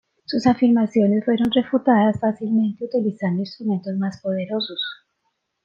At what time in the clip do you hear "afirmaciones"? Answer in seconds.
0.47-1.23